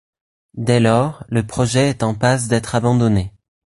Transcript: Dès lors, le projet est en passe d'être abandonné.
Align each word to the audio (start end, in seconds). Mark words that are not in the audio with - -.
Dès 0.55 0.79
lors, 0.79 1.23
le 1.29 1.45
projet 1.45 1.91
est 1.91 2.01
en 2.01 2.15
passe 2.15 2.47
d'être 2.47 2.73
abandonné. 2.73 3.31